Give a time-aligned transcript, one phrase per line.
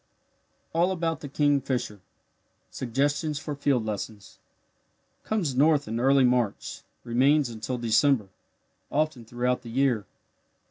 [0.73, 2.01] ALL ABOUT THE KINGFISHER
[2.71, 4.39] SUGGESTIONS FOR FIELD LESSONS
[5.23, 8.29] Comes north in early March remains until December,
[8.91, 10.07] often throughout the year.